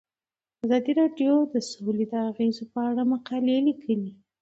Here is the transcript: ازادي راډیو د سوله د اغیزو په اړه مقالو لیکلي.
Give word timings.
ازادي 0.63 0.91
راډیو 1.01 1.35
د 1.53 1.55
سوله 1.69 2.05
د 2.11 2.13
اغیزو 2.29 2.63
په 2.73 2.79
اړه 2.89 3.03
مقالو 3.11 3.55
لیکلي. 3.67 4.11